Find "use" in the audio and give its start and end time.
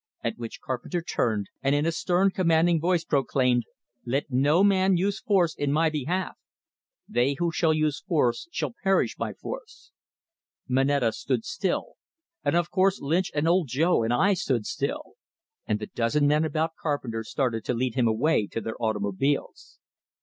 4.97-5.21, 7.71-8.01